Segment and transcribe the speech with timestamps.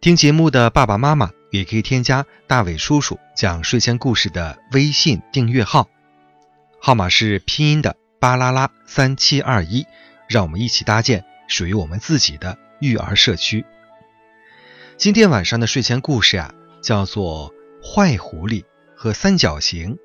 [0.00, 5.90] 听节目的爸爸妈妈也可以添加大伟叔叔讲睡前故事的微信订阅号，
[6.80, 9.84] 号码是拼音的巴拉拉三七二一，
[10.26, 13.66] 让我们一起搭建属于我们自己的育儿社区。
[14.96, 17.52] 今天晚上的睡前故事呀，叫做
[17.86, 18.64] 《坏狐狸
[18.96, 19.96] 和三角形》。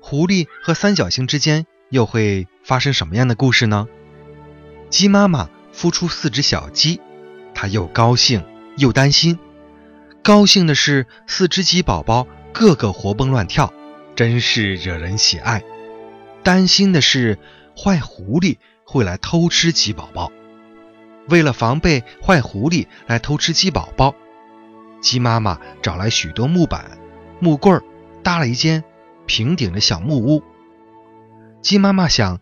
[0.00, 3.86] 狐狸和三角形之间又会发生什么样的故事呢？
[4.90, 7.00] 鸡妈妈孵出四只小鸡，
[7.54, 8.44] 它又高兴。
[8.76, 9.38] 又担心，
[10.22, 13.72] 高兴的是四只鸡宝宝个个活蹦乱跳，
[14.16, 15.60] 真是惹人喜爱；
[16.42, 17.38] 担心的是
[17.76, 20.32] 坏狐狸会来偷吃鸡宝宝。
[21.28, 24.14] 为了防备坏狐狸来偷吃鸡宝宝，
[25.00, 26.98] 鸡妈妈找来许多木板、
[27.40, 27.82] 木棍儿，
[28.22, 28.82] 搭了一间
[29.26, 30.42] 平顶的小木屋。
[31.60, 32.40] 鸡妈妈想，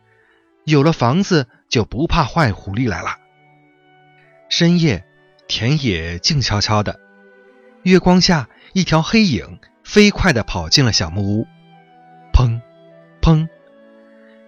[0.65, 3.17] 有了房子就不怕坏狐狸来了。
[4.49, 5.05] 深夜。
[5.51, 7.01] 田野静悄悄的，
[7.83, 11.49] 月光下，一条黑影飞快地跑进了小木屋。
[12.33, 12.61] 砰，
[13.21, 13.49] 砰！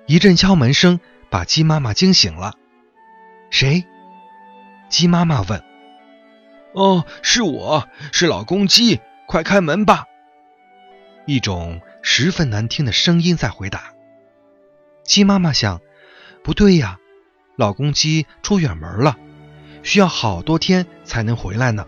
[0.07, 2.55] 一阵敲门声把鸡妈妈惊醒了。
[3.51, 3.85] 谁？
[4.89, 5.61] 鸡妈妈问。
[6.73, 10.07] 哦，是我，是老公鸡，快开门吧！
[11.27, 13.93] 一种十分难听的声音在回答。
[15.03, 15.81] 鸡妈妈想，
[16.45, 17.01] 不对呀，
[17.57, 19.17] 老公鸡出远门了。
[19.83, 21.87] 需要好多天才能回来呢。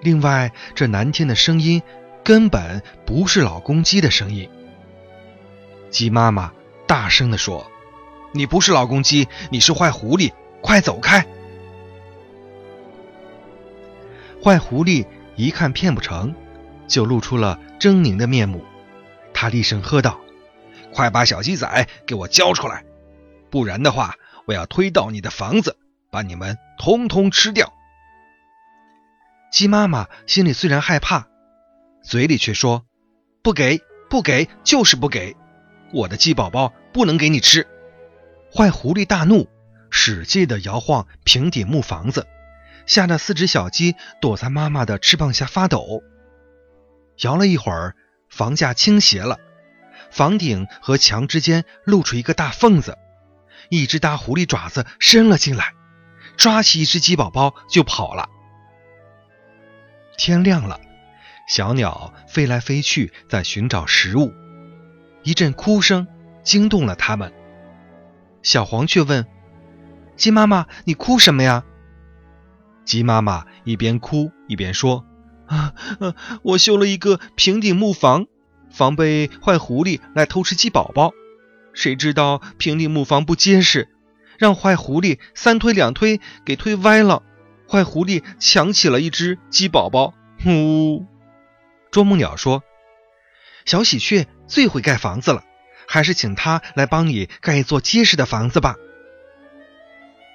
[0.00, 1.82] 另外，这难听的声音
[2.24, 4.48] 根本不是老公鸡的声音。
[5.90, 6.52] 鸡妈妈
[6.86, 7.70] 大声地说
[8.32, 11.24] ：“你不是老公鸡，你是坏狐狸，快走开！”
[14.42, 16.34] 坏狐狸一看骗不成，
[16.88, 18.64] 就露出了狰狞的面目。
[19.32, 20.18] 他厉声喝道
[20.92, 22.84] ：“快把小鸡仔给我交出来，
[23.50, 25.76] 不然的话，我要推倒你的房子！”
[26.12, 27.72] 把你们通通吃掉！
[29.50, 31.26] 鸡妈妈心里虽然害怕，
[32.02, 32.84] 嘴里却说
[33.42, 33.80] ：“不给，
[34.10, 35.34] 不给，就是不给！
[35.90, 37.66] 我的鸡宝宝不能给你吃！”
[38.54, 39.48] 坏狐狸大怒，
[39.90, 42.26] 使劲地摇晃平顶木房子，
[42.84, 46.02] 吓得四只小鸡躲在妈妈的翅膀下发抖。
[47.22, 47.96] 摇了一会儿，
[48.28, 49.38] 房架倾斜了，
[50.10, 52.98] 房顶和墙之间露出一个大缝子，
[53.70, 55.72] 一只大狐狸爪子伸了进来。
[56.42, 58.28] 抓起一只鸡宝宝就跑了。
[60.18, 60.80] 天亮了，
[61.46, 64.34] 小鸟飞来飞去，在寻找食物。
[65.22, 66.08] 一阵哭声
[66.42, 67.32] 惊动了它们。
[68.42, 69.24] 小黄却问
[70.18, 71.62] ：“鸡妈妈，你哭什么呀？”
[72.84, 75.04] 鸡妈妈一边哭一边说
[75.46, 75.74] ：“啊，
[76.42, 78.26] 我修了一个平顶木房，
[78.68, 81.12] 防备坏狐狸来偷吃鸡宝宝。
[81.72, 83.90] 谁知道平顶木房不结实。”
[84.42, 87.22] 让坏狐狸三推两推给推歪了，
[87.70, 90.14] 坏狐狸抢起了一只鸡宝宝。
[90.44, 91.06] 呜！
[91.92, 92.64] 啄木鸟说
[93.64, 95.44] ：“小喜鹊最会盖房子了，
[95.86, 98.74] 还是请它来帮你盖一座结实的房子吧。”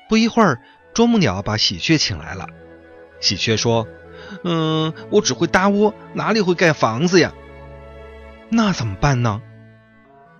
[0.07, 0.61] 不一会儿，
[0.93, 2.47] 啄木鸟把喜鹊请来了。
[3.19, 3.85] 喜鹊说
[4.45, 7.33] ：“嗯，我只会搭窝，哪里会盖房子呀？
[8.47, 9.41] 那怎么办呢？”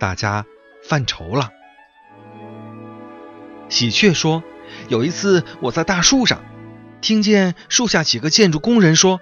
[0.00, 0.46] 大家
[0.82, 1.50] 犯愁了。
[3.68, 4.42] 喜鹊说
[4.88, 6.42] ：“有一次，我在大树上，
[7.00, 9.20] 听见树下几个建筑工人说，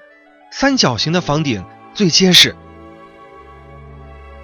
[0.52, 1.64] 三角形的房顶
[1.94, 2.54] 最结实。”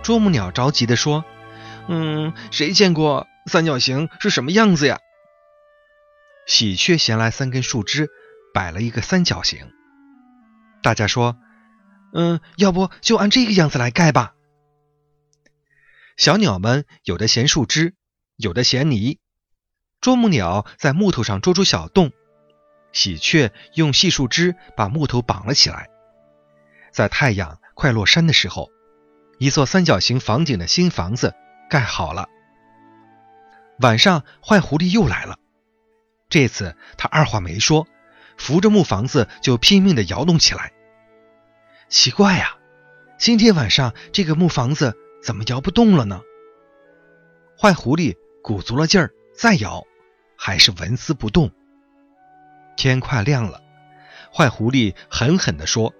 [0.02, 1.24] 啄木鸟着急地说
[1.88, 4.98] ：“嗯，谁见过三角形是什么样子呀？”
[6.46, 8.10] 喜鹊衔来三根树枝，
[8.52, 9.70] 摆了一个三角形。
[10.82, 11.36] 大家说
[12.12, 14.34] ：“嗯，要不就按这个样子来盖吧。”
[16.18, 17.94] 小鸟们有的衔树枝，
[18.36, 19.20] 有的衔泥。
[20.02, 22.10] 啄木鸟在木头上捉出小洞，
[22.92, 25.88] 喜鹊用细树枝把木头绑了起来。
[26.90, 28.68] 在太阳快落山的时候，
[29.38, 31.32] 一座三角形房顶的新房子
[31.70, 32.28] 盖好了。
[33.78, 35.38] 晚上，坏狐狸又来了，
[36.28, 37.86] 这次他二话没说，
[38.36, 40.72] 扶着木房子就拼命地摇动起来。
[41.88, 42.56] 奇怪呀，
[43.18, 46.22] 今天晚上这个木房子怎么摇不动了呢？
[47.56, 49.84] 坏狐狸鼓足了劲儿，再摇。
[50.44, 51.52] 还是纹丝不动。
[52.74, 53.62] 天快亮了，
[54.34, 55.94] 坏狐狸狠狠地说：“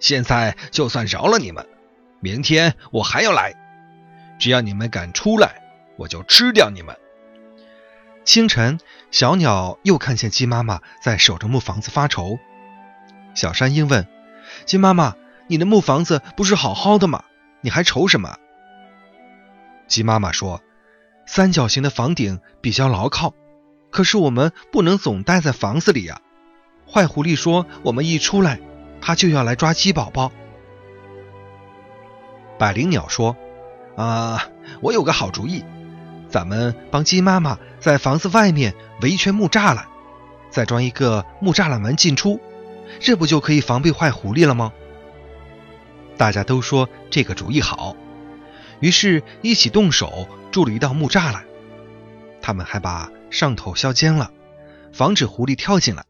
[0.00, 1.68] 现在就算饶了你们，
[2.18, 3.52] 明天我还要来。
[4.38, 5.62] 只要你们敢出来，
[5.98, 6.96] 我就吃掉你们。”
[8.24, 12.38] 清晨，小鸟又看见鸡妈妈在守着木房子发愁。
[13.34, 14.08] 小山鹰问
[14.64, 15.14] ：“鸡妈妈，
[15.46, 17.22] 你的木房子不是好好的吗？
[17.60, 18.38] 你还愁什么？”
[19.86, 20.62] 鸡妈妈说
[21.28, 23.34] ：“三角形的房顶比较牢靠，
[23.94, 26.20] 可是我们不能总待在房子里呀。
[26.92, 28.58] 坏狐狸说，我们一出来，
[29.00, 30.32] 它就要来抓鸡宝宝。”
[32.58, 33.36] 百灵鸟说
[33.96, 34.48] ：“啊，
[34.80, 35.64] 我有个好主意，
[36.28, 39.86] 咱们帮鸡妈妈在房子外面围一圈木栅栏，
[40.50, 42.40] 再装一个木栅栏门进出，
[42.98, 44.72] 这不就可以防备坏狐狸了吗？”
[46.18, 47.94] 大家都说这个主意好。
[48.80, 51.44] 于是，一起动手筑了一道木栅栏。
[52.42, 54.30] 他们还把上头削尖了，
[54.92, 56.04] 防止狐狸跳进来。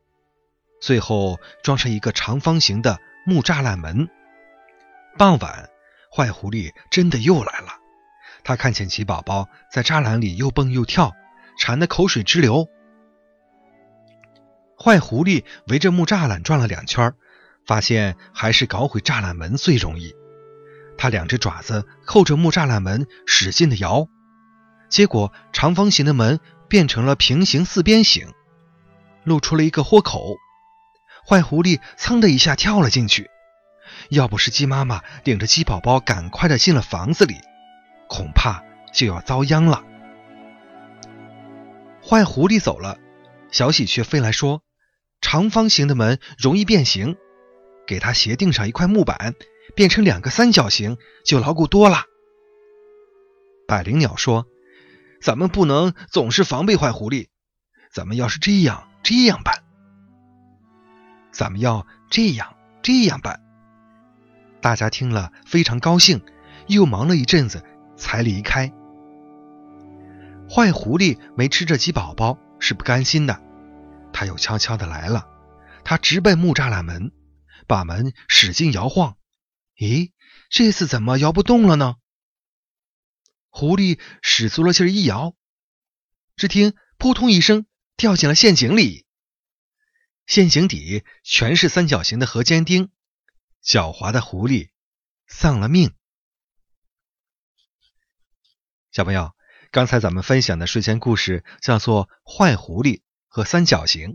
[0.78, 4.10] 最后装上一个长方形的木栅栏门。
[5.16, 5.70] 傍晚，
[6.14, 7.68] 坏狐狸真的又来了。
[8.44, 11.14] 他看见鸡宝宝在栅栏里又蹦又跳，
[11.58, 12.68] 馋得口水直流。
[14.78, 17.14] 坏狐狸围着木栅栏转了两圈，
[17.64, 20.14] 发现还是搞毁栅栏门最容易。
[20.98, 24.08] 他两只爪子扣着木栅栏门，使劲的摇，
[24.90, 26.38] 结果长方形的门
[26.68, 28.32] 变成了平行四边形，
[29.24, 30.36] 露出了一个豁口。
[31.28, 33.30] 坏狐狸噌的一下跳了进去，
[34.10, 37.36] 要不是鸡妈妈领着鸡宝宝赶快的进了房子里，
[38.08, 38.62] 恐怕
[38.92, 39.82] 就要遭殃了。
[42.02, 42.98] 坏狐狸走了，
[43.50, 44.62] 小喜鹊飞来说
[45.22, 47.16] ：“长方形的门容易变形，
[47.86, 49.34] 给它斜钉上一块木板。”
[49.74, 52.04] 变成两个三角形就牢固多了。
[53.66, 54.46] 百灵鸟说
[55.24, 57.28] ：“咱们不能总是防备坏狐狸，
[57.90, 59.64] 咱们要是这样这样办，
[61.32, 63.40] 咱们要这样这样办。”
[64.60, 66.22] 大家听了非常高兴，
[66.66, 67.64] 又忙了一阵子
[67.96, 68.70] 才离开。
[70.46, 73.40] 坏狐狸没吃着鸡宝宝是不甘心的，
[74.12, 75.26] 他又悄悄的来了，
[75.84, 77.12] 他直奔木栅栏门，
[77.66, 79.16] 把门使劲摇晃。
[79.78, 80.10] 咦，
[80.50, 81.94] 这次怎么摇不动了呢？
[83.56, 85.36] 狐狸使足了劲儿一摇，
[86.34, 87.66] 只听“扑通”一声，
[87.96, 89.06] 掉进了陷阱里。
[90.26, 92.90] 陷阱底全是三角形的合尖钉，
[93.64, 94.70] 狡猾的狐狸
[95.28, 95.94] 丧了命。
[98.90, 99.36] 小朋友，
[99.70, 104.14] 刚才咱们分享的睡前故事叫做《坏狐狸和三角形》。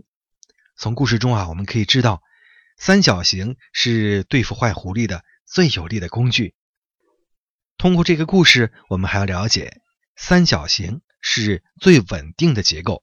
[0.76, 2.22] 从故事中啊，我们可以知道，
[2.76, 5.24] 三角形是对付坏狐狸的。
[5.46, 6.54] 最有力的工具。
[7.80, 9.80] 通过这个故事，我们还要了解
[10.14, 13.02] 三角形是最稳定的结构，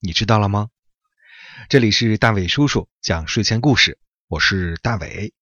[0.00, 0.68] 你知道了吗？
[1.70, 5.32] 这里是大伟叔叔讲睡前故事，我是大伟，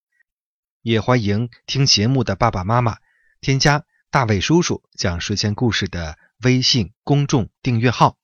[0.83, 2.99] 也欢迎听节目的爸爸妈妈
[3.41, 8.17] 添加大伟叔叔讲睡前故事的微信公众订阅号，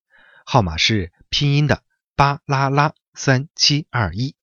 [0.46, 1.82] 号码是拼音的
[2.14, 4.36] 巴拉拉三七二一。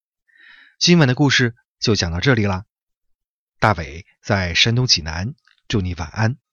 [0.79, 2.65] 今晚的故事就讲到这里啦。
[3.61, 5.33] 大伟在山东济南，
[5.69, 6.48] 祝你晚安。